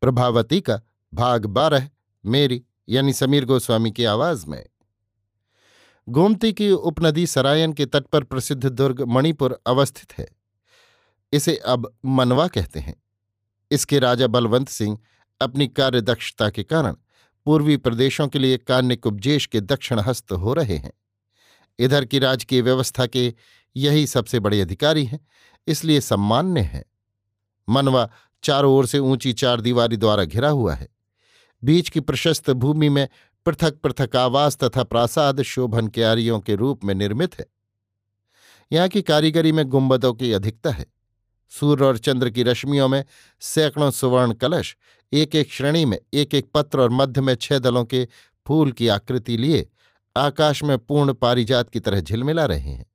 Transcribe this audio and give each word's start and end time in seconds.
प्रभावती 0.00 0.60
का 0.60 0.80
भाग 1.14 1.46
बारह, 1.46 1.90
मेरी 2.26 2.64
यानी 2.88 3.12
समीर 3.12 3.44
गोस्वामी 3.44 3.90
की 3.90 4.04
आवाज़ 4.04 4.46
में। 4.46 4.66
गोमती 6.08 6.52
की 6.52 6.70
उपनदी 6.70 7.26
सरायन 7.26 7.72
के 7.72 7.86
तट 7.86 8.04
पर 8.04 8.24
प्रसिद्ध 8.24 8.66
दुर्ग 8.66 9.02
मणिपुर 9.02 9.62
अवस्थित 9.66 10.18
है। 10.18 10.28
इसे 11.32 11.56
अब 11.56 11.98
मनवा 12.04 12.48
कहते 12.48 12.80
हैं। 12.80 13.02
इसके 13.70 13.98
राजा 13.98 14.26
बलवंत 14.26 14.68
सिंह 14.68 14.98
अपनी 15.40 15.68
कार्यदक्षता 15.68 16.50
के 16.50 16.62
कारण 16.62 16.96
पूर्वी 17.44 17.76
प्रदेशों 17.76 18.28
के 18.28 18.38
लिए 18.38 18.56
कान्यकुब्जेश 18.58 19.46
के 19.46 19.60
दक्षिण 19.60 20.00
हस्त 20.00 20.32
हो 20.32 20.54
रहे 20.54 20.76
हैं। 20.76 20.92
इधर 21.78 22.04
की 22.04 22.18
राजकीय 22.18 22.60
व्यवस्था 22.60 23.06
के 23.06 23.34
यही 23.76 24.06
सबसे 24.06 24.40
बड़े 24.40 24.60
अधिकारी 24.60 25.04
हैं, 25.04 25.26
इसलिए 25.66 26.00
सम्मान्य 26.00 26.60
है। 26.60 26.84
मनवा 27.68 28.10
चारों 28.42 28.74
ओर 28.74 28.86
से 28.86 28.98
ऊँची 28.98 29.32
चार 29.32 29.60
दीवारी 29.60 29.96
द्वारा 29.96 30.24
घिरा 30.24 30.48
हुआ 30.48 30.74
है। 30.74 30.88
बीच 31.64 31.88
की 31.88 32.00
प्रशस्त 32.00 32.50
भूमि 32.50 32.88
में 32.88 33.08
पृथक 33.46 33.76
पृथक 33.76 34.16
आवास 34.16 34.56
तथा 34.56 34.82
प्रासाद 34.82 35.42
शोभन 35.42 35.88
क्यारियों 35.88 36.40
के 36.40 36.54
रूप 36.54 36.84
में 36.84 36.94
निर्मित 36.94 37.38
है। 37.38 37.46
यहाँ 38.72 38.88
की 38.88 39.02
कारीगरी 39.02 39.52
में 39.52 39.64
गुंबदों 39.64 40.14
की 40.14 40.32
अधिकता 40.32 40.70
है। 40.70 40.86
सूर्य 41.48 41.84
और 41.84 41.98
चंद्र 41.98 42.30
की 42.30 42.42
रश्मियों 42.42 42.88
में 42.88 43.04
सैकड़ों 43.40 43.90
सुवर्ण 43.90 44.32
कलश 44.32 44.76
एक 45.12 45.34
एक 45.34 45.52
श्रेणी 45.52 45.84
में 45.84 45.98
एक 46.14 46.34
एक 46.34 46.50
पत्र 46.54 46.80
और 46.80 46.90
मध्य 46.90 47.20
में 47.20 47.34
छह 47.34 47.58
दलों 47.58 47.84
के 47.84 48.08
फूल 48.46 48.72
की 48.72 48.88
आकृति 48.88 49.36
लिए 49.36 49.68
आकाश 50.16 50.62
में 50.62 50.78
पूर्ण 50.78 51.12
पारिजात 51.12 51.70
की 51.70 51.80
तरह 51.80 52.00
झिलमिला 52.00 52.46
रहे 52.46 52.70
हैं। 52.70 52.86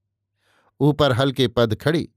ऊपर 0.80 1.12
हल्के 1.12 1.47
पद 1.47 1.75
खड़ी 1.75 2.09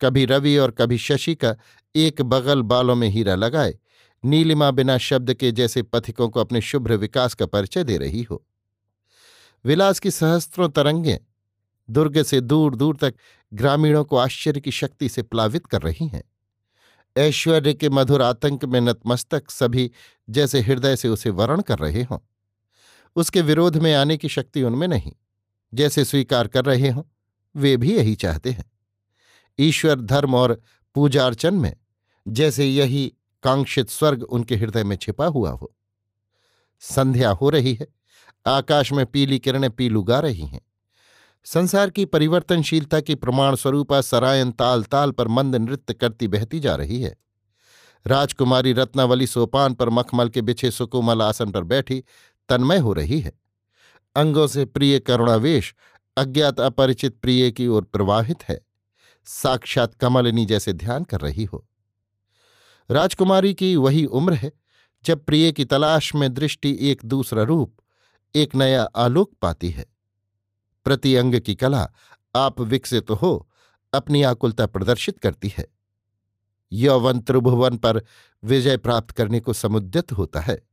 कभी 0.00 0.24
रवि 0.24 0.56
और 0.56 0.70
कभी 0.70 0.98
शशि 0.98 1.34
का 1.34 1.54
एक 1.94 2.22
बगल 2.22 2.62
बालों 2.62 2.94
में 2.94 3.08
हीरा 3.08 3.34
लगाए, 3.34 3.78
नीलिमा 4.24 4.70
बिना 4.70 4.98
शब्द 4.98 5.34
के 5.34 5.52
जैसे 5.52 5.82
पथिकों 5.82 6.28
को 6.28 6.40
अपने 6.40 6.60
शुभ्र 6.60 6.96
विकास 6.96 7.34
का 7.34 7.46
परिचय 7.46 7.84
दे 7.84 7.96
रही 7.98 8.22
हो। 8.22 8.44
विलास 9.64 10.00
की 10.00 10.10
सहस्त्रों 10.10 10.68
तरंगें 10.68 11.18
दुर्ग 11.90 12.22
से 12.22 12.40
दूर 12.40 12.76
दूर 12.76 12.96
तक 12.96 13.14
ग्रामीणों 13.54 14.04
को 14.04 14.16
आश्चर्य 14.16 14.60
की 14.60 14.70
शक्ति 14.70 15.08
से 15.08 15.22
प्लावित 15.22 15.66
कर 15.66 15.82
रही 15.82 16.06
हैं। 16.08 16.22
ऐश्वर्य 17.16 17.74
के 17.74 17.88
मधुर 17.88 18.22
आतंक 18.22 18.64
में 18.64 18.80
नतमस्तक 18.80 19.50
सभी 19.50 19.90
जैसे 20.30 20.60
हृदय 20.60 20.96
से 20.96 21.08
उसे 21.08 21.30
वर्ण 21.30 21.62
कर 21.62 21.78
रहे 21.78 22.02
हों। 22.02 22.18
उसके 23.16 23.42
विरोध 23.42 23.76
में 23.76 23.94
आने 23.94 24.16
की 24.16 24.28
शक्ति 24.28 24.62
उनमें 24.62 24.88
नहीं, 24.88 25.12
जैसे 25.74 26.04
स्वीकार 26.04 26.48
कर 26.48 26.64
रहे 26.64 26.88
हों, 26.88 27.02
वे 27.56 27.76
भी 27.76 27.96
यही 27.96 28.14
चाहते 28.14 28.50
हैं। 28.50 28.70
ईश्वर, 29.60 30.00
धर्म 30.00 30.34
और 30.34 30.62
पूजा 30.94 31.26
अर्चन 31.26 31.54
में, 31.54 31.76
जैसे 32.28 32.66
यही 32.66 33.12
कांक्षित 33.42 33.90
स्वर्ग 33.90 34.22
उनके 34.22 34.56
हृदय 34.56 34.84
में 34.84 34.96
छिपा 34.96 35.26
हुआ 35.26 35.50
हो। 35.50 35.74
संध्या 36.80 37.30
हो 37.30 37.50
रही 37.50 37.74
है, 37.74 37.86
आकाश 38.46 38.92
में 38.92 39.06
पीली 39.06 39.38
किरणें 39.38 39.70
पीलू 39.70 40.02
गा 40.02 40.20
रही 40.20 40.46
हैं। 40.46 40.60
संसार 41.44 41.90
की 41.90 42.04
परिवर्तनशीलता 42.04 43.00
की 43.00 43.14
प्रमाण 43.14 43.54
स्वरूपा 43.54 44.00
सरायन 44.00 44.50
ताल 44.50 44.82
ताल 44.82 45.10
पर 45.10 45.28
मंद 45.28 45.56
नृत्य 45.56 45.94
करती 45.94 46.28
बहती 46.28 46.60
जा 46.60 46.74
रही 46.74 47.02
है। 47.02 47.16
राजकुमारी 48.06 48.72
रत्नावली 48.72 49.26
सोपान 49.26 49.74
पर 49.74 49.88
मखमल 49.88 50.28
के 50.28 50.42
बिछे 50.42 50.70
सुकुमल 50.70 51.22
आसन 51.22 51.50
पर 51.50 51.62
बैठी 51.62 52.04
तन्मय 52.48 52.78
हो 52.78 52.92
रही 52.92 53.20
है। 53.20 53.32
अंगों 54.16 54.46
से 54.46 54.64
प्रिय 54.64 54.98
करुणावेश, 54.98 55.74
अज्ञात 56.16 56.60
अपरिचित 56.60 57.18
प्रिय 57.22 57.50
की 57.50 57.66
ओर 57.66 57.82
प्रवाहित 57.82 58.42
है। 58.48 58.67
साक्षात 59.30 59.94
कमलिनी 59.94 60.46
जैसे 60.46 60.72
ध्यान 60.72 61.04
कर 61.04 61.20
रही 61.20 61.44
हो। 61.44 61.68
राजकुमारी 62.90 63.54
की 63.54 63.76
वही 63.76 64.04
उम्र 64.04 64.32
है, 64.32 64.52
जब 65.04 65.24
प्रिय 65.24 65.52
की 65.52 65.64
तलाश 65.64 66.14
में 66.14 66.34
दृष्टि 66.34 66.78
एक 66.80 67.04
दूसरा 67.04 67.42
रूप, 67.42 67.76
एक 68.34 68.54
नया 68.54 68.82
आलोक 68.82 69.32
पाती 69.42 69.70
है। 69.70 69.86
प्रति 70.84 71.16
अंग 71.16 71.40
की 71.40 71.54
कला 71.54 71.92
आप 72.36 72.60
विकसित 72.60 73.06
तो 73.06 73.14
हो, 73.14 73.50
अपनी 73.94 74.22
आकुलता 74.22 74.66
प्रदर्शित 74.66 75.18
करती 75.18 75.52
है। 75.58 75.66
यौवन 76.72 77.20
त्रिभुवन 77.20 77.76
पर 77.76 78.02
विजय 78.44 78.76
प्राप्त 78.76 79.10
करने 79.10 79.40
को 79.40 79.52
समुद्यत 79.52 80.12
होता 80.12 80.40
है। 80.40 80.68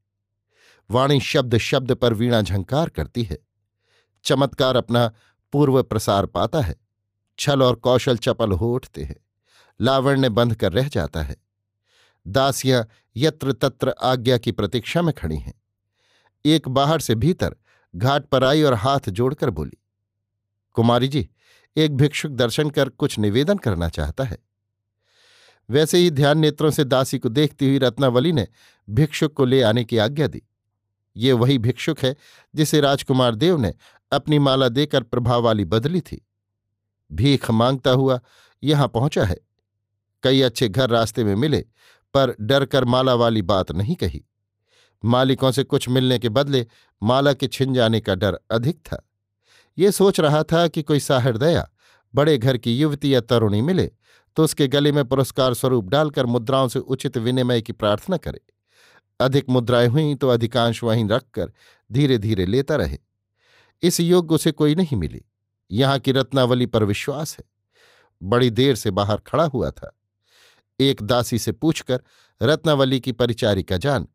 वाणी 0.91 1.19
शब्द 1.19 1.57
शब्द 1.57 1.91
पर 1.91 2.13
वीणा 2.13 2.41
झंकार 2.41 2.89
करती 2.89 3.23
है। 3.23 3.37
चमत्कार 4.23 4.75
अपना 4.75 5.11
पूर्व 5.51 5.83
प्रसार 5.83 6.25
पाता 6.25 6.61
है। 6.61 6.84
छल 7.39 7.63
और 7.63 7.75
कौशल 7.75 8.17
चपल 8.17 8.51
हो 8.51 8.73
उठते 8.75 9.03
हैं। 9.03 9.15
लावण्य 9.79 10.29
बंध 10.29 10.55
कर 10.55 10.71
रह 10.71 10.87
जाता 10.87 11.21
है। 11.21 11.35
दासियाँ 12.25 12.87
यत्र 13.15 13.53
तत्र 13.53 13.93
आज्ञा 14.03 14.37
की 14.37 14.51
प्रतीक्षा 14.51 15.01
में 15.01 15.13
खड़ी 15.13 15.37
हैं। 15.37 15.53
एक 16.45 16.67
बाहर 16.67 16.99
से 16.99 17.15
भीतर 17.15 17.55
घाट 17.93 18.25
पर 18.25 18.43
आई 18.43 18.61
और 18.63 18.73
हाथ 18.73 19.09
जोड़कर 19.09 19.49
बोली, 19.49 19.77
कुमारी 20.75 21.07
जी, 21.07 21.29
एक 21.75 21.95
भिक्षुक 21.97 22.31
दर्शन 22.31 22.69
कर 22.69 22.89
कुछ 22.89 23.17
निवेदन 23.19 23.57
करना 23.57 23.89
चाहता 23.89 24.23
है। 24.23 24.37
वैसे 25.69 25.97
ही 25.97 26.11
ध्यान 26.11 26.37
नेत्रों 26.37 26.71
से 26.71 26.83
दासी 26.83 27.19
को 27.19 27.29
देखती 27.29 27.67
हुई 27.67 27.77
रत्नावली 27.77 28.31
ने 28.31 28.47
भिक्षुक 28.87 29.33
को 29.33 29.45
ले 29.45 29.61
आने 29.61 29.83
की 29.83 29.97
आज्ञा 29.97 30.27
दी। 30.27 30.41
ये 31.15 31.31
वही 31.31 31.57
भिक्षुक 31.57 31.99
है 31.99 32.15
जिसे 32.55 32.81
राजकुमार 32.81 33.35
देव 33.35 33.57
ने 33.57 33.73
अपनी 34.11 34.39
माला 34.39 34.69
देकर 34.69 35.03
प्रभाव 35.03 35.43
वाली 35.43 35.65
बदली 35.65 36.01
थी। 36.01 36.25
भीख 37.11 37.49
माँगता 37.51 37.91
हुआ 37.91 38.19
यहाँ 38.63 38.87
पहुँचा 38.87 39.23
है। 39.23 39.37
कई 40.23 40.41
अच्छे 40.41 40.69
घर 40.69 40.89
रास्ते 40.89 41.23
में 41.23 41.35
मिले, 41.35 41.59
पर 42.13 42.35
डर 42.41 42.65
कर 42.65 42.85
माला 42.85 43.13
वाली 43.13 43.41
बात 43.41 43.71
नहीं 43.71 43.95
कही। 43.95 44.23
मालिकों 45.03 45.51
से 45.51 45.63
कुछ 45.63 45.89
मिलने 45.89 46.19
के 46.19 46.29
बदले 46.29 46.65
माला 47.01 47.33
के 47.33 47.47
छिन 47.47 47.73
जाने 47.73 47.99
का 47.99 48.15
डर 48.15 48.39
अधिक 48.51 48.77
था। 48.77 49.01
ये 49.77 49.91
सोच 49.91 50.19
रहा 50.19 50.43
था 50.43 50.67
कि 50.67 50.81
कोई 50.81 50.99
साहृदया 50.99 51.67
बड़े 52.13 52.37
घर 52.37 52.57
की 52.57 52.77
युवती 52.77 53.13
या 53.13 53.21
तरुणी 53.21 53.61
मिले 53.61 53.91
तो 54.37 54.43
उसके 54.43 54.67
गले 54.67 54.91
में 54.91 55.03
पुरस्कार 55.05 55.53
स्वरूप 55.53 55.85
डालकर 55.85 56.25
मुद्राओं 56.25 56.67
से 56.67 56.79
उचित 56.79 57.17
विनिमय 57.17 57.61
की 57.61 57.73
प्रार्थना 57.73 58.17
करे। 58.17 58.41
अधिक 59.19 59.49
मुद्राएँ 59.49 59.87
हुई 59.87 60.15
तो 60.15 60.29
अधिकांश 60.29 60.83
वहीं 60.83 61.07
रखकर 61.09 61.51
धीरे 61.91 62.17
धीरे 62.17 62.45
लेता 62.45 62.75
रहे। 62.75 62.97
इस 63.83 63.99
योग्य 63.99 64.35
उसे 64.35 64.51
कोई 64.51 64.75
नहीं 64.75 64.97
मिली। 64.97 65.21
यहाँ 65.71 65.99
की 65.99 66.11
रत्नावली 66.11 66.65
पर 66.65 66.83
विश्वास 66.83 67.37
है। 67.37 67.45
बड़ी 68.23 68.49
देर 68.49 68.75
से 68.75 68.91
बाहर 68.91 69.17
खड़ा 69.17 69.43
हुआ 69.43 69.71
था। 69.71 69.97
एक 70.79 71.01
दासी 71.01 71.39
से 71.39 71.51
पूछकर, 71.51 72.01
रत्नावली 72.41 72.99
की 72.99 73.11
परिचारिका 73.11 73.77
जान, 73.77 74.07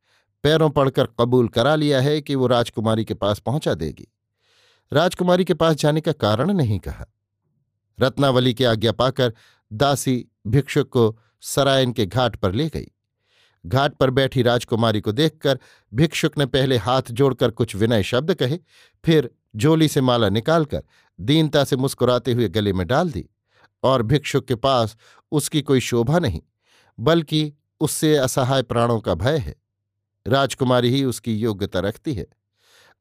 पैरों 0.42 0.70
पड़कर 0.70 1.06
कबूल 1.06 1.48
करा 1.48 1.74
लिया 1.74 2.00
है 2.00 2.20
कि 2.20 2.34
वो 2.34 2.46
राजकुमारी 2.46 3.04
के 3.04 3.14
पास 3.14 3.38
पहुँचा 3.38 3.74
देगी? 3.74 4.08
राजकुमारी 4.92 5.44
के 5.44 5.54
पास 5.54 5.76
जाने 5.76 6.00
का 6.00 6.12
कारण 6.12 6.52
नहीं 6.52 6.78
कहा। 6.78 7.06
रत्नावली 8.00 8.54
की 8.54 8.64
आज्ञा 8.64 8.92
पाकर 8.92 9.34
दासी 9.72 10.28
भिक्षुक 10.46 10.88
को 10.88 11.18
सरायन 11.40 11.92
के 11.92 12.06
घाट 12.06 12.36
पर 12.36 12.52
ले 12.52 12.68
गई। 12.68 12.86
घाट 13.66 13.94
पर 13.94 14.10
बैठी 14.10 14.42
राजकुमारी 14.42 15.00
को 15.00 15.12
देखकर 15.12 15.58
भिक्षुक 15.94 16.38
ने 16.38 16.46
पहले 16.46 16.76
हाथ 16.76 17.02
जोड़कर 17.10 17.50
कुछ 17.50 17.76
विनय 17.76 18.02
शब्द 18.02 18.34
कहे, 18.34 18.58
फिर 19.04 19.30
जोली 19.56 19.88
से 19.88 20.00
माला 20.00 20.28
निकालकर 20.28 20.82
दीनता 21.20 21.64
से 21.64 21.76
मुस्कुराते 21.76 22.32
हुए 22.32 22.48
गले 22.48 22.72
में 22.72 22.86
डाल 22.86 23.10
दी 23.10 23.28
और 23.82 24.02
भिक्षुक 24.02 24.46
के 24.46 24.54
पास 24.54 24.96
उसकी 25.32 25.62
कोई 25.62 25.80
शोभा 25.80 26.18
नहीं, 26.18 26.40
बल्कि 27.00 27.52
उससे 27.80 28.16
असहाय 28.16 28.62
प्राणों 28.62 29.00
का 29.00 29.14
भय 29.14 29.36
है। 29.38 29.56
राजकुमारी 30.26 30.90
ही 30.90 31.04
उसकी 31.04 31.36
योग्यता 31.36 31.80
रखती 31.80 32.14
है। 32.14 32.26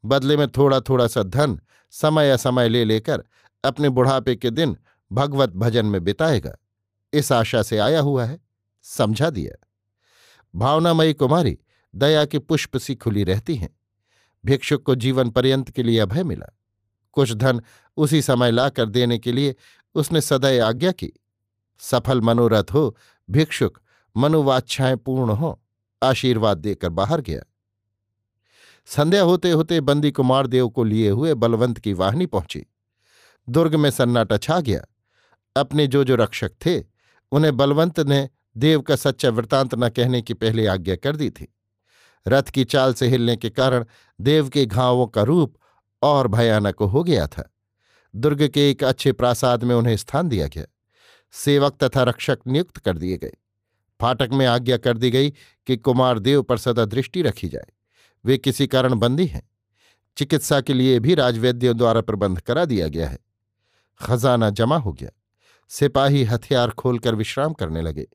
बदले 0.06 0.38
में 0.38 0.48
थोड़ा 0.48 0.80
थोड़ा 0.80 1.07
सा 1.07 1.24
धन 1.24 1.60
समय 1.92 2.31
असमय 2.31 2.69
ले 2.69 2.86
लेकर 2.86 3.24
अपने 3.63 3.89
बुढ़ापे 3.89 4.36
के 4.36 4.50
दिन 4.50 4.77
भगवत 5.12 5.50
भजन 5.50 5.86
में 5.86 6.04
बिताएगा। 6.04 6.57
इस 7.13 7.31
आशा 7.31 7.62
से 7.62 7.77
आया 7.77 8.00
हुआ 8.00 8.25
है, 8.25 8.42
समझा 8.83 9.30
दिया। 9.30 9.68
भावनामयी 10.56 11.13
कुमारी, 11.13 11.57
दया 11.95 12.25
की 12.25 12.39
पुष्प 12.39 12.77
सी 12.77 12.95
खुली 12.95 13.24
रहती 13.24 13.56
हैं। 13.56 13.80
भिक्षुक 14.45 14.83
को 14.83 14.95
जीवन 14.95 15.30
पर्यंत 15.30 15.69
के 15.69 15.83
लिए 15.83 16.00
अभय 16.00 16.24
मिला। 16.24 16.56
कुछ 17.12 17.33
धन 17.33 17.62
उसी 18.00 18.22
समय 18.22 18.51
लाकर 18.51 18.86
देने 18.86 19.19
के 19.19 19.31
लिए 19.31 19.56
उसने 19.96 20.22
सदैव 20.22 20.66
आज्ञा 20.66 20.92
की, 20.92 21.12
सफल 21.80 22.22
मनोरथ 22.22 22.63
हो, 22.74 22.98
भिक्षुक 23.30 23.80
मनोवाच्छाएँ 24.18 24.96
पूर्ण 24.96 25.31
हो, 25.31 25.62
आशीर्वाद 26.04 26.57
देकर 26.57 26.90
बाहर 26.90 27.22
गया। 27.22 27.42
संध्या 28.86 29.22
होते 29.22 29.51
होते 29.51 29.81
बंदी 29.81 30.12
कुमार 30.12 30.48
देव 30.48 30.69
को 30.69 30.84
लिए 30.84 31.10
हुए 31.10 31.34
बलवंत 31.34 31.80
की 31.80 31.94
वाहनी 31.94 32.25
पहुँची। 32.25 32.66
दुर्ग 33.50 33.75
में 33.75 33.92
सन्नाटा 33.92 34.38
छा 34.38 34.60
गया। 34.60 34.81
अपने 35.56 35.88
जो 35.88 36.04
जो 36.04 36.16
रक्षक 36.16 36.51
थे, 36.66 36.84
उन्हें 37.31 37.57
बलवंत 37.57 38.00
ने 38.00 38.30
देव 38.57 38.81
का 38.81 38.96
सच्चा 38.96 39.30
वृतांत 39.30 39.75
न 39.75 39.90
कहने 39.90 40.22
की 40.22 40.34
पहले 40.34 40.68
आज्ञा 40.68 40.96
कर 40.96 41.16
दी 41.16 41.30
थी। 41.30 41.56
रथ 42.28 42.44
की 42.44 42.63
चाल 42.63 42.94
से 42.94 43.07
हिलने 43.07 43.36
के 43.36 43.50
कारण 43.50 43.86
देव 44.22 44.50
के 44.50 44.66
घावों 44.66 45.07
का 45.07 45.24
रूप 45.24 45.56
और 46.01 46.28
भयानक 46.28 46.75
हो 46.75 47.04
गया 47.04 47.28
था। 47.28 47.50
दुर्ग 48.16 48.48
के 48.48 48.72
एक 48.72 48.84
अच्छे 48.84 49.12
प्रासाद 49.12 49.64
में 49.64 49.76
उन्हें 49.76 49.98
स्थान 49.98 50.30
दिया 50.30 50.48
गया। 50.48 50.66
सेवक 51.32 51.78
तथा 51.84 52.04
रक्षक 52.04 52.40
नियुक्त 52.48 52.78
कर 52.78 52.98
दिए 52.98 53.18
गए। 53.18 53.34
फाटक 54.02 54.30
में 54.34 54.46
आज्ञा 54.46 54.78
कर 54.78 54.98
दी 54.98 55.12
गई 55.12 55.34
कि 55.68 55.78
कुमार 55.78 56.20
देव 56.20 56.44
पर 56.44 56.58
सदा 56.58 56.86
दृष्टि 56.86 57.22
रखी 57.22 57.48
जाए। 57.48 57.68
वे 58.26 58.38
किसी 58.38 58.68
कारण 58.68 58.96
बंदी 58.96 59.26
हैं। 59.26 59.50
चिकित्सा 60.18 60.62
के 60.62 60.74
लिए 60.74 61.00
भी 61.00 61.16
राजवैद्यों 61.16 61.78
द्वारा 61.78 62.02
प्रबंध 62.02 62.40
करा 62.40 62.66
दिया 62.66 62.88
गया 62.88 63.10
है। 63.10 63.20
खजाना 64.02 64.50
जमा 64.50 64.78
हो 64.78 64.94
गया। 64.94 65.10
सिपाही 65.68 66.24
हथियार 66.24 66.70
खोलकर 66.70 67.16
विश्राम 67.16 67.54
करने 67.54 67.82
लगे। 67.82 68.08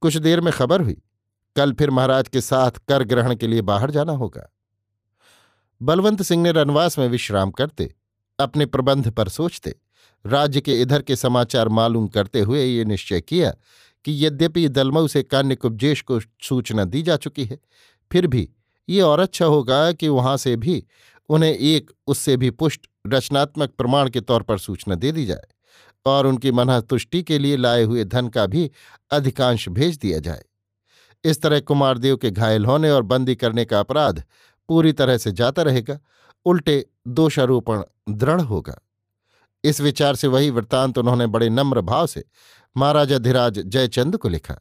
कुछ 0.00 0.16
देर 0.16 0.40
में 0.40 0.52
खबर 0.52 0.80
हुई, 0.80 1.02
कल 1.56 1.72
फिर 1.72 1.90
महाराज 1.90 2.28
के 2.28 2.40
साथ 2.40 2.70
कर 2.70 3.04
ग्रहण 3.04 3.34
के 3.34 3.46
लिए 3.46 3.60
बाहर 3.60 3.90
जाना 3.90 4.12
होगा। 4.12 4.52
बलवंत 5.82 6.22
सिंह 6.22 6.42
ने 6.42 6.52
रनवास 6.52 6.98
में 6.98 7.08
विश्राम 7.08 7.50
करते 7.50 7.94
अपने 8.40 8.66
प्रबंध 8.66 9.10
पर 9.10 9.28
सोचते। 9.28 9.74
राज्य 10.24 10.60
के 10.60 10.80
इधर 10.80 11.02
के 11.02 11.16
समाचार 11.16 11.68
मालूम 11.68 12.06
करते 12.08 12.40
हुए 12.40 12.64
ये 12.64 12.84
निश्चय 12.84 13.20
किया 13.20 13.50
कि 14.04 14.26
यद्यपि 14.26 14.68
दलमऊ 14.68 15.06
से 15.06 15.22
कान्यकुब्जेश 15.22 16.00
को 16.02 16.20
सूचना 16.20 16.84
दी 16.84 17.02
जा 17.02 17.16
चुकी 17.16 17.44
है, 17.44 17.58
फिर 18.10 18.26
भी 18.26 18.48
ये 18.88 19.00
और 19.00 19.20
अच्छा 19.20 19.46
होगा 19.46 19.90
कि 19.92 20.08
वहाँ 20.08 20.36
से 20.36 20.56
भी 20.56 20.84
उन्हें 21.30 21.52
एक 21.52 21.90
उससे 22.06 22.36
भी 22.36 22.50
पुष्ट 22.50 22.86
रचनात्मक 23.06 23.70
प्रमाण 23.70 24.08
के 24.10 24.20
तौर 24.20 24.42
पर 24.42 24.58
सूचना 24.58 24.94
दे 24.94 25.12
दी 25.12 25.24
जाए 25.26 25.46
और 26.06 26.26
उनकी 26.26 26.52
मनः 26.52 26.80
तुष्टि 26.80 27.22
के 27.22 27.38
लिए 27.38 27.56
लाए 27.56 27.82
हुए 27.82 28.04
धन 28.04 28.28
का 28.28 28.46
भी 28.46 28.70
अधिकांश 29.10 29.68
भेज 29.68 29.96
दिया 29.96 30.18
जाए। 30.18 30.42
इस 31.24 31.40
तरह 31.42 31.60
कुमारदेव 31.60 32.16
के 32.16 32.30
घायल 32.30 32.66
होने 32.66 32.90
और 32.90 33.02
बंदी 33.02 33.34
करने 33.34 33.64
का 33.64 33.80
अपराध 33.80 34.22
पूरी 34.70 34.92
तरह 34.92 35.16
से 35.18 35.32
जाता 35.32 35.62
रहेगा, 35.62 35.98
उल्टे 36.46 36.86
दोषारोपण 37.08 37.82
दृढ़ 38.08 38.40
होगा। 38.40 38.74
इस 39.64 39.80
विचार 39.80 40.14
से 40.14 40.28
वही 40.28 40.50
वृत्तांत 40.50 40.98
उन्होंने 40.98 41.26
बड़े 41.26 41.48
नम्र 41.48 41.80
भाव 41.80 42.06
से 42.06 42.24
महाराजा 42.76 43.18
धीराज 43.18 43.58
जयचंद 43.58 44.16
को 44.16 44.28
लिखा। 44.28 44.54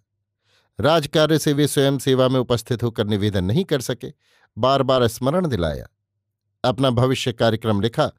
राजकार्य 0.79 1.39
से 1.39 1.53
वे 1.53 1.67
स्वयं 1.67 1.97
सेवा 1.97 2.27
में 2.27 2.39
उपस्थित 2.39 2.83
होकर 2.83 3.07
निवेदन 3.07 3.44
नहीं 3.44 3.63
कर 3.65 3.81
सके 3.81 4.11
बार 4.57 4.83
बार 4.83 5.07
स्मरण 5.07 5.47
दिलाया। 5.47 5.85
अपना 6.63 6.89
भविष्य 6.89 7.33
कार्यक्रम 7.33 7.81
लिखा 7.81 8.12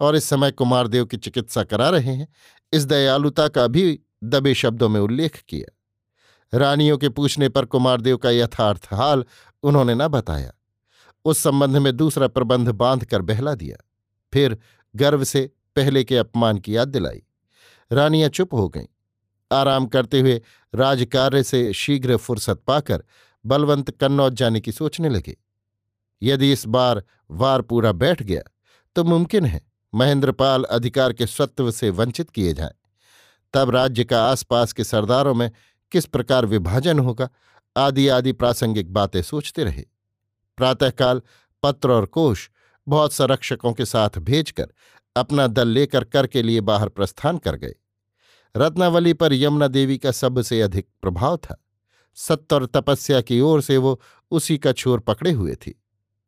और 0.00 0.16
इस 0.16 0.24
समय 0.24 0.50
कुमारदेव 0.50 1.04
की 1.04 1.16
चिकित्सा 1.16 1.62
करा 1.62 1.88
रहे 1.88 2.14
हैं, 2.14 2.28
इस 2.72 2.84
दयालुता 2.84 3.48
का 3.48 3.66
भी 3.66 4.00
दबे 4.24 4.54
शब्दों 4.54 4.88
में 4.88 5.00
उल्लेख 5.00 5.42
किया। 5.48 6.58
रानियों 6.58 6.98
के 6.98 7.08
पूछने 7.08 7.48
पर 7.48 7.64
कुमारदेव 7.64 8.16
का 8.16 8.30
यथार्थ 8.30 8.88
हाल 8.92 9.24
उन्होंने 9.62 9.94
न 9.94 10.08
बताया। 10.08 10.52
उस 11.24 11.38
संबंध 11.38 11.76
में 11.76 11.96
दूसरा 11.96 12.28
प्रबंध 12.28 12.68
बाँध 12.68 13.04
कर 13.04 13.22
बहला 13.22 13.54
दिया। 13.54 13.76
फिर 14.32 14.58
गर्व 14.94 15.24
से 15.24 15.50
पहले 15.76 16.04
के 16.04 16.16
अपमान 16.16 16.58
की 16.58 16.76
याद 16.76 16.88
दिलाई। 16.88 17.22
रानियाँ 17.90 18.28
चुप 18.28 18.54
हो 18.54 18.68
गईं। 18.68 18.86
आराम 19.50 19.86
करते 19.86 20.20
हुए 20.20 20.40
राजकार्य 20.74 21.42
से 21.42 21.72
शीघ्र 21.72 22.16
फुर्सत 22.16 22.62
पाकर 22.66 23.04
बलवंत 23.44 23.90
कन्नौज 23.90 24.32
जाने 24.32 24.60
की 24.60 24.72
सोचने 24.72 25.08
लगे। 25.08 25.36
यदि 26.22 26.52
इस 26.52 26.66
बार 26.66 27.02
वार 27.30 27.62
पूरा 27.62 27.92
बैठ 27.92 28.22
गया 28.22 28.42
तो 28.96 29.04
मुमकिन 29.04 29.44
है 29.44 29.60
महेंद्रपाल 29.92 30.64
अधिकार 30.64 31.12
के 31.12 31.26
स्वत्व 31.26 31.70
से 31.70 31.90
वंचित 31.90 32.30
किए 32.30 32.52
जाएँ। 32.54 32.74
तब 33.54 33.70
राज्य 33.70 34.04
का 34.04 34.24
आसपास 34.24 34.72
के 34.72 34.84
सरदारों 34.84 35.34
में 35.34 35.50
किस 35.92 36.06
प्रकार 36.06 36.46
विभाजन 36.46 36.98
होगा 36.98 37.28
आदि 37.76 38.08
आदि 38.08 38.32
प्रासंगिक 38.32 38.92
बातें 38.92 39.22
सोचते 39.22 39.64
रहे। 39.64 39.84
प्रातःकाल 40.58 41.22
पत्र 41.62 41.90
और 41.90 42.06
कोष 42.06 42.48
बहुत 42.88 43.12
संरक्षकों 43.12 43.72
के 43.72 43.84
साथ 43.84 44.18
भेजकर 44.18 44.68
अपना 45.16 45.46
दल 45.46 45.68
लेकर 45.68 46.04
कर 46.04 46.26
के 46.26 46.42
लिए 46.42 46.60
बाहर 46.60 46.88
प्रस्थान 46.88 47.38
कर 47.38 47.56
गए। 47.56 47.74
रत्नावली 48.56 49.12
पर 49.12 49.32
यमुना 49.32 49.68
देवी 49.68 49.98
का 49.98 50.10
सबसे 50.10 50.60
अधिक 50.60 50.86
प्रभाव 51.02 51.36
था। 51.36 51.64
सत्य 52.14 52.54
और 52.54 52.66
तपस्या 52.66 53.20
की 53.20 53.40
ओर 53.40 53.62
से 53.62 53.76
वो 53.76 54.00
उसी 54.30 54.58
का 54.58 54.72
छोर 54.72 55.00
पकड़े 55.00 55.30
हुए 55.30 55.54
थी। 55.54 55.82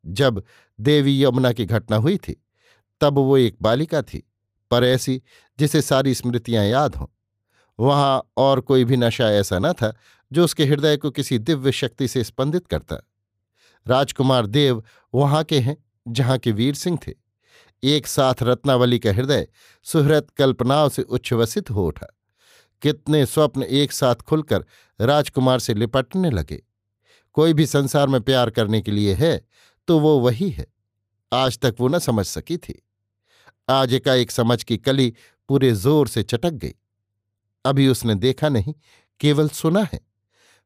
जब 0.07 0.43
देवी 0.81 1.25
यमुना 1.25 1.53
की 1.53 1.65
घटना 1.67 1.97
हुई 1.97 2.17
थी, 2.17 2.45
तब 3.01 3.15
वो 3.15 3.37
एक 3.37 3.57
बालिका 3.63 4.03
थी, 4.03 4.33
पर 4.71 4.85
ऐसी 4.85 5.23
जिसे 5.59 5.83
सारी 5.83 6.15
स्मृतियाँ 6.15 6.65
याद 6.65 6.95
हों। 6.97 7.07
वहाँ 7.81 8.33
और 8.37 8.61
कोई 8.61 8.85
भी 8.85 8.97
नशा 8.97 9.31
ऐसा 9.31 9.59
न 9.59 9.73
था 9.73 9.95
जो 10.33 10.45
उसके 10.45 10.65
हृदय 10.65 10.97
को 10.97 11.11
किसी 11.11 11.39
दिव्य 11.39 11.73
शक्ति 11.73 12.09
से 12.09 12.25
स्पंदित 12.25 12.67
करता। 12.67 13.10
राजकुमार 13.87 14.47
देव 14.47 14.83
वहाँ 15.15 15.43
के 15.45 15.59
हैं, 15.59 15.77
जहाँ 16.07 16.39
के 16.39 16.53
वीर 16.53 16.75
सिंह 16.75 16.99
थे। 17.07 17.13
एक 17.83 18.07
साथ 18.07 18.43
रत्नावली 18.43 18.99
का 18.99 19.13
हृदय 19.13 19.47
सुहृत 19.87 20.31
कल्पनाओं 20.31 20.89
से 20.89 21.03
उच्छ्वसित 21.03 21.71
हो 21.71 21.87
उठा। 21.87 22.07
कितने 22.83 23.25
स्वप्न 23.27 23.63
एक 23.63 23.93
साथ 23.93 24.23
खुलकर 24.23 24.65
राजकुमार 25.01 25.59
से 25.59 25.75
लिपटने 25.75 26.31
लगे। 26.31 26.63
कोई 27.37 27.53
भी 27.53 27.67
संसार 27.67 28.09
में 28.09 28.21
प्यार 28.21 28.51
करने 28.51 28.81
के 28.83 28.91
लिए 28.91 29.15
है 29.15 29.41
तो 29.89 29.99
वो 29.99 30.19
वही 30.21 30.51
है। 30.51 30.67
आज 31.33 31.59
तक 31.59 31.75
वो 31.81 31.89
न 31.89 31.99
समझ 31.99 32.27
सकी 32.27 32.57
थी। 32.57 32.83
आज 33.69 33.93
एकाएक 33.95 34.31
समझ 34.31 34.63
की 34.63 34.77
कली 34.79 35.13
पूरे 35.49 35.73
ज़ोर 35.73 36.09
से 36.09 36.23
चटक 36.23 36.51
गई। 36.53 36.75
अभी 37.65 37.89
उसने 37.89 38.15
देखा 38.15 38.49
नहीं, 38.49 38.75
केवल 39.21 39.49
सुना 39.49 39.83
है। 39.93 40.01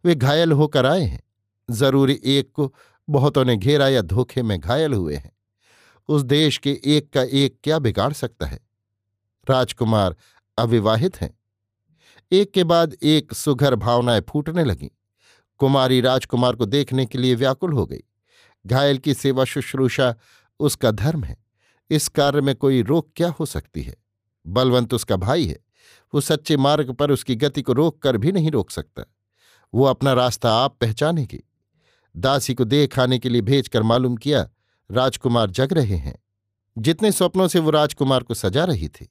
वे 0.05 0.15
घायल 0.15 0.53
होकर 0.53 0.87
आए 0.87 1.03
हैं। 1.03 1.23
ज़रूरी 1.69 2.21
एक 2.27 2.51
को 2.53 2.73
बहुतों 3.11 3.45
ने 3.45 3.57
घेरा 3.57 3.89
या 3.89 4.03
धोखे 4.03 4.43
में 4.43 4.61
घायल 4.61 4.93
हुए 4.93 5.17
हैं। 5.17 5.33
उस 6.09 6.23
देश 6.23 6.59
के 6.59 6.81
एक 6.85 7.13
का 7.13 7.23
एक 7.23 7.59
क्या 7.65 7.79
बिगाड़ 7.79 8.13
सकता 8.13 8.47
है? 8.47 8.61
राजकुमार 9.51 10.17
अविवाहित 10.59 11.21
हैं। 11.21 11.39
एक 12.33 12.53
के 12.53 12.65
बाद 12.65 12.97
एक 13.03 13.35
सुघर 13.35 13.75
भावनाएँ 13.75 14.21
फूटने 14.21 14.65
लगीं। 14.65 14.89
कुमारी 15.59 16.01
राजकुमार 16.01 16.57
को 16.57 16.67
देखने 16.67 17.07
के 17.07 17.19
लिए 17.19 17.35
व्याकुल 17.35 17.73
हो 17.73 17.87
गई। 17.87 18.01
घायल 18.67 18.99
की 18.99 19.15
सेवा 19.15 19.45
शुश्रूषा 19.45 20.15
उसका 20.61 20.91
धर्म 20.91 21.25
है। 21.25 21.37
इस 21.91 22.09
कार्य 22.09 22.41
में 22.41 22.57
कोई 22.57 22.83
रोक 22.83 23.13
क्या 23.17 23.31
हो 23.31 23.47
सकती 23.47 23.83
है? 23.83 23.97
बलवंत 24.47 24.95
उसका 24.95 25.17
भाई 25.17 25.47
है। 25.47 25.59
वो 26.15 26.21
सच्चे 26.21 26.57
मार्ग 26.57 26.93
पर 26.93 27.11
उसकी 27.11 27.37
गति 27.37 27.63
को 27.63 27.73
रोक 27.73 28.03
कर 28.03 28.17
भी 28.17 28.33
नहीं 28.33 28.51
रोक 28.51 28.71
सकता। 28.71 29.05
वो 29.75 29.85
अपना 29.85 30.13
रास्ता 30.13 30.55
आप 30.55 30.79
पहचानेगी। 30.81 31.45
दासी 32.17 32.55
को 32.55 32.65
देह 32.65 32.87
खाने 32.87 33.19
के 33.19 33.29
लिए 33.29 33.41
भेजकर 33.41 33.83
मालूम 33.83 34.17
किया, 34.17 34.49
राजकुमार 34.91 35.51
जग 35.51 35.73
रहे 35.73 35.97
हैं। 35.97 36.23
जितने 36.79 37.13
स्वप्नों 37.13 37.49
से 37.49 37.59
वो 37.59 37.71
राजकुमार 37.71 38.23
को 38.23 38.35
सजा 38.35 38.65
रही 38.65 38.89
थी, 38.89 39.09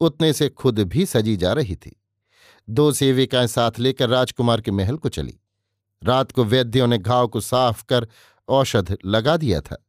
उतने 0.00 0.32
से 0.32 0.48
खुद 0.48 0.78
भी 0.78 1.06
सजी 1.06 1.36
जा 1.36 1.52
रही 1.52 1.76
थी। 1.76 2.02
दो 2.70 2.92
सेविकाएँ 2.92 3.46
साथ 3.46 3.70
लेकर 3.78 4.08
राजकुमार 4.08 4.60
के 4.60 4.70
महल 4.70 4.96
को 4.96 5.08
चली। 5.08 5.40
रात 6.04 6.32
को 6.32 6.44
वैद्यों 6.44 6.86
ने 6.86 6.98
घाव 6.98 7.28
को 7.28 7.40
साफ़ 7.40 7.84
कर 7.88 8.08
औषध 8.48 8.96
लगा 9.04 9.36
दिया 9.36 9.60
था। 9.60 9.86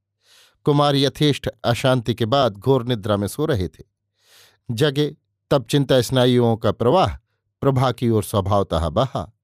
कुमार 0.63 0.95
यथेष्ट 0.95 1.47
अशांति 1.47 2.15
के 2.15 2.25
बाद 2.25 2.57
घोर 2.57 2.85
निद्रा 2.85 3.17
में 3.17 3.27
सो 3.27 3.45
रहे 3.45 3.67
थे। 3.67 3.83
जगे, 4.71 5.15
तब 5.51 5.65
चिंता 5.65 6.01
स्नायुओं 6.01 6.57
का 6.57 6.71
प्रवाह, 6.71 7.15
प्रभा 7.61 7.91
की 7.91 8.09
ओर 8.09 8.23
स्वभावतः 8.23 8.89
बहा। 8.89 9.36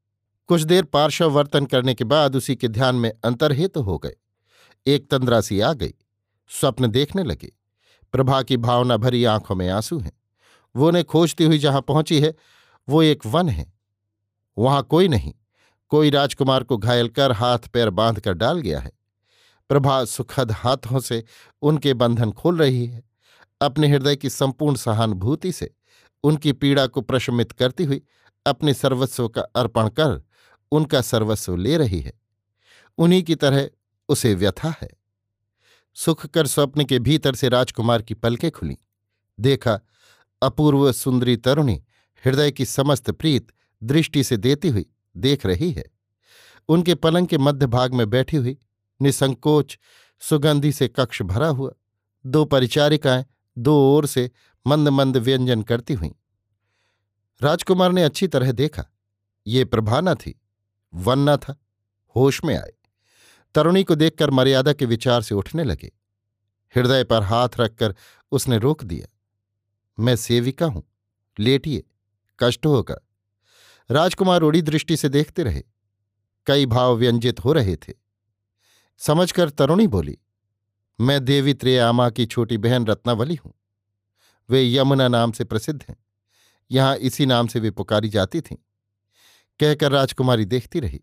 कुछ 0.47 0.61
देर 0.61 0.83
पार्श्व 0.83 1.25
वर्तन 1.25 1.65
करने 1.65 1.93
के 1.93 2.03
बाद 2.03 2.35
उसी 2.35 2.55
के 2.55 2.67
ध्यान 2.67 2.95
में 2.95 3.11
अंतर्हित 3.25 3.77
हो 3.77 3.97
गए। 3.97 4.15
एक 4.87 5.11
तंद्रासी 5.11 5.59
आ 5.59 5.73
गई। 5.73 5.93
स्वप्न 6.49 6.87
देखने 6.87 7.23
लगे। 7.23 7.51
प्रभा 8.11 8.41
की 8.41 8.57
भावना 8.57 8.97
भरी 8.97 9.23
आँखों 9.23 9.55
में 9.55 9.69
आँसू 9.69 9.99
हैं। 9.99 10.11
वो 10.75 10.91
ने 10.91 11.03
खोजती 11.03 11.43
हुई 11.43 11.57
जहाँ 11.57 11.81
पहुँची 11.81 12.19
है, 12.19 12.35
वो 12.89 13.03
एक 13.03 13.25
वन 13.25 13.49
है। 13.49 13.73
वहाँ 14.57 14.83
कोई 14.83 15.07
नहीं। 15.07 15.33
कोई 15.89 16.09
राजकुमार 16.09 16.63
को 16.63 16.77
घायल 16.77 17.07
कर 17.07 17.31
हाथ 17.31 17.59
पैर 17.59 17.89
बाँध 17.89 18.19
कर 18.19 18.33
डाल 18.33 18.59
गया 18.59 18.79
है। 18.79 18.91
प्रभा 19.69 20.05
सुखद 20.05 20.51
हाथों 20.51 20.99
से 20.99 21.23
उनके 21.61 21.93
बंधन 21.93 22.31
खोल 22.31 22.57
रही 22.57 22.85
है। 22.85 23.03
अपने 23.61 23.87
हृदय 23.87 24.15
की 24.15 24.29
संपूर्ण 24.29 24.75
सहानुभूति 24.75 25.51
से 25.51 25.75
उनकी 26.23 26.53
पीड़ा 26.53 26.87
को 26.87 27.01
प्रशमित 27.01 27.51
करती 27.51 27.83
हुई 27.83 28.01
अपने 28.45 28.73
सर्वस्व 28.73 29.27
का 29.27 29.41
अर्पण 29.41 29.89
कर 29.89 30.23
उनका 30.73 31.01
सर्वस्व 31.01 31.55
ले 31.55 31.77
रही 31.77 31.99
है। 31.99 32.13
उन्हीं 32.97 33.23
की 33.23 33.35
तरह 33.35 33.69
उसे 34.09 34.35
व्यथा 34.35 34.75
है। 34.81 34.89
सुख 35.95 36.25
कर 36.25 36.47
स्वप्न 36.47 36.85
के 36.85 36.99
भीतर 36.99 37.35
से 37.35 37.49
राजकुमार 37.49 38.01
की 38.01 38.13
पलकें 38.13 38.51
खुली। 38.51 38.77
देखा, 39.39 39.79
अपूर्व 40.41 40.91
सुंदरी 40.91 41.37
तरुणी 41.37 41.83
हृदय 42.25 42.51
की 42.51 42.65
समस्त 42.65 43.11
प्रीत 43.11 43.51
दृष्टि 43.83 44.23
से 44.23 44.37
देती 44.37 44.67
हुई 44.67 44.85
देख 45.17 45.45
रही 45.45 45.71
है। 45.71 45.85
उनके 46.67 46.95
पलंग 46.95 47.27
के 47.27 47.37
मध्य 47.37 47.65
भाग 47.65 47.93
में 47.93 48.09
बैठी 48.09 48.37
हुई, 48.37 48.57
निसंकोच 49.01 49.79
सुगंधि 50.19 50.71
से 50.71 50.87
कक्ष 50.87 51.21
भरा 51.21 51.47
हुआ, 51.47 51.71
दो 52.25 52.45
परिचारिकाएँ 52.45 53.25
दो 53.57 53.97
ओर 53.97 54.05
से 54.05 54.31
मंद 54.67 54.87
मंद 54.89 55.17
व्यंजन 55.17 55.61
करती 55.61 55.93
हुई। 55.93 56.15
राजकुमार 57.41 57.91
ने 57.91 58.03
अच्छी 58.03 58.27
तरह 58.27 58.51
देखा, 58.51 58.85
ये 59.47 59.65
प्रभा 59.65 60.01
न 60.01 60.15
थी। 60.15 60.39
वन 60.93 61.29
न 61.29 61.35
था, 61.37 61.55
होश 62.15 62.43
में 62.43 62.55
आए। 62.57 62.71
तरुणी 63.55 63.83
को 63.83 63.95
देखकर 63.95 64.29
मर्यादा 64.29 64.73
के 64.73 64.85
विचार 64.85 65.21
से 65.21 65.35
उठने 65.35 65.63
लगे। 65.63 65.91
हृदय 66.75 67.03
पर 67.03 67.23
हाथ 67.23 67.49
रखकर 67.59 67.95
उसने 68.31 68.57
रोक 68.57 68.83
दिया। 68.83 69.07
मैं 69.97 70.15
सेविका 70.15 70.65
हूँ, 70.65 70.83
लेटिए, 71.39 71.83
कष्ट 72.39 72.65
होगा 72.65 72.95
राजकुमार 73.89 74.41
उड़ी 74.41 74.61
दृष्टि 74.61 74.97
से 74.97 75.09
देखते 75.09 75.43
रहे। 75.43 75.63
कई 76.47 76.65
भाव 76.65 76.95
व्यंजित 76.95 77.39
हो 77.39 77.53
रहे 77.53 77.75
थे। 77.75 77.93
समझकर 78.97 79.49
तरुणी 79.49 79.87
बोली, 79.87 80.17
मैं 80.99 81.23
देवी 81.25 81.53
त्रेयामा 81.53 82.09
की 82.09 82.25
छोटी 82.25 82.57
बहन 82.57 82.85
रत्नावली 82.85 83.35
हूँ। 83.35 83.53
वे 84.49 84.73
यमुना 84.73 85.07
नाम 85.07 85.31
से 85.31 85.43
प्रसिद्ध 85.43 85.83
हैं। 85.89 85.95
यहाँ 86.71 86.95
इसी 86.97 87.25
नाम 87.25 87.47
से 87.47 87.59
वे 87.59 87.71
पुकारी 87.71 88.09
जाती 88.09 88.41
थीं। 88.41 88.57
कहकर 89.63 89.91
राजकुमारी 89.91 90.45
देखती 90.45 90.79
रही। 90.79 91.01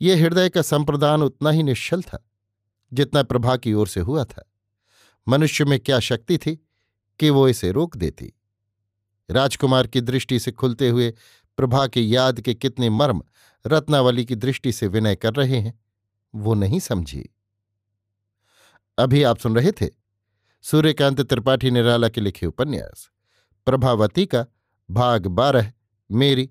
ये 0.00 0.16
हृदय 0.16 0.48
का 0.48 0.62
संप्रदान 0.62 1.22
उतना 1.22 1.50
ही 1.50 1.62
निश्चल 1.62 2.02
था, 2.02 2.30
जितना 2.92 3.22
प्रभा 3.22 3.56
की 3.56 3.72
ओर 3.72 3.88
से 3.88 4.00
हुआ 4.00 4.24
था। 4.24 4.52
मनुष्य 5.28 5.64
में 5.64 5.80
क्या 5.80 6.00
शक्ति 6.00 6.38
थी 6.38 6.68
कि 7.20 7.30
वो 7.30 7.48
इसे 7.48 7.70
रोक 7.70 7.96
देती? 7.96 8.32
राजकुमार 9.30 9.86
की 9.86 10.00
दृष्टि 10.00 10.40
से 10.40 10.52
खुलते 10.52 10.88
हुए 10.88 11.10
प्रभा 11.56 11.86
के 11.86 12.00
याद 12.00 12.40
के 12.40 12.54
कितने 12.54 12.90
मर्म 12.90 13.22
रत्नावली 13.66 14.24
की 14.24 14.34
दृष्टि 14.34 14.72
से 14.72 14.86
विनय 14.86 15.16
कर 15.16 15.34
रहे 15.34 15.60
हैं, 15.60 15.80
वो 16.34 16.54
नहीं 16.54 16.80
समझी। 16.80 17.28
अभी 18.98 19.22
आप 19.22 19.38
सुन 19.38 19.56
रहे 19.56 19.72
थे 19.72 19.90
सूर्यकांत 20.62 21.20
त्रिपाठी 21.20 21.70
निराला 21.70 22.08
के 22.08 22.20
लिखे 22.20 22.46
उपन्यास, 22.46 23.10
प्रभावती 23.66 24.26
का 24.26 24.46
भाग 24.90 25.26
बारह, 25.26 25.72
मेरी 26.12 26.50